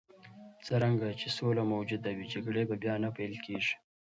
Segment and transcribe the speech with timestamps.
[0.65, 3.73] څرنګه چې سوله موجوده وي، جګړې به بیا نه پیل کېږي.